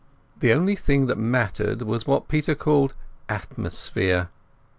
[0.39, 2.95] The only thing that mattered was what Peter called
[3.29, 4.29] "atmosphere".